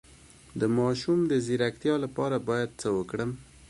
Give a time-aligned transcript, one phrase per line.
[0.59, 3.31] د ماشوم د ځیرکتیا لپاره باید څه وکړم؟